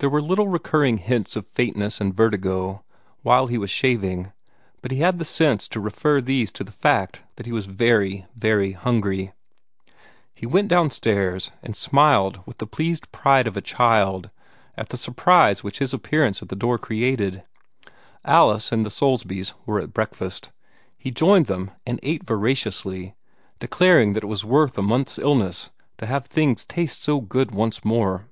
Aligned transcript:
There 0.00 0.10
were 0.10 0.20
little 0.20 0.48
recurring 0.48 0.98
hints 0.98 1.36
of 1.36 1.46
faintness 1.46 2.00
and 2.00 2.12
vertigo, 2.12 2.82
while 3.22 3.46
he 3.46 3.56
was 3.56 3.70
shaving, 3.70 4.32
but 4.82 4.90
he 4.90 4.98
had 4.98 5.20
the 5.20 5.24
sense 5.24 5.68
to 5.68 5.78
refer 5.78 6.20
these 6.20 6.50
to 6.50 6.64
the 6.64 6.72
fact 6.72 7.22
that 7.36 7.46
he 7.46 7.52
was 7.52 7.66
very, 7.66 8.26
very 8.34 8.72
hungry. 8.72 9.32
He 10.34 10.44
went 10.44 10.66
downstairs, 10.66 11.52
and 11.62 11.76
smiled 11.76 12.40
with 12.46 12.58
the 12.58 12.66
pleased 12.66 13.12
pride 13.12 13.46
of 13.46 13.56
a 13.56 13.60
child 13.60 14.28
at 14.76 14.88
the 14.88 14.96
surprise 14.96 15.62
which 15.62 15.78
his 15.78 15.94
appearance 15.94 16.42
at 16.42 16.48
the 16.48 16.56
door 16.56 16.76
created. 16.76 17.44
Alice 18.24 18.72
and 18.72 18.84
the 18.84 18.90
Soulsbys 18.90 19.54
were 19.66 19.78
at 19.78 19.94
breakfast. 19.94 20.50
He 20.98 21.12
joined 21.12 21.46
them, 21.46 21.70
and 21.86 22.00
ate 22.02 22.24
voraciously, 22.24 23.14
declaring 23.60 24.14
that 24.14 24.24
it 24.24 24.26
was 24.26 24.44
worth 24.44 24.76
a 24.76 24.82
month's 24.82 25.16
illness 25.16 25.70
to 25.98 26.06
have 26.06 26.26
things 26.26 26.64
taste 26.64 27.04
so 27.04 27.20
good 27.20 27.52
once 27.52 27.84
more. 27.84 28.26